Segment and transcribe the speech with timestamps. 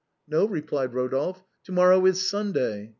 [0.27, 2.89] "No," replied Eodolphe," to morrow is Sunday."